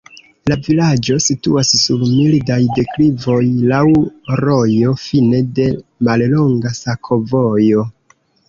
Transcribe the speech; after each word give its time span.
La 0.51 0.55
vilaĝo 0.67 1.17
situas 1.25 1.73
sur 1.81 2.05
mildaj 2.13 2.57
deklivoj, 2.79 3.37
laŭ 3.73 3.83
rojo, 4.41 4.97
fine 5.05 5.45
de 5.61 5.69
mallonga 6.09 6.77
sakovojo. 6.83 7.87